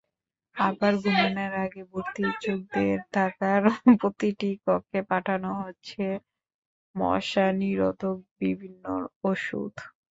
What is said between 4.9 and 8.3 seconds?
পাঠানো হচ্ছে মশানিরোধক